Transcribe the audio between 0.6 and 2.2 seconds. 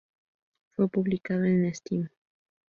Fue publicado en Steam.